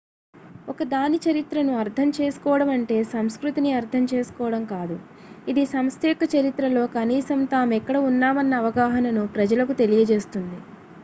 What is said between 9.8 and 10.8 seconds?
తెలియజేస్తుంది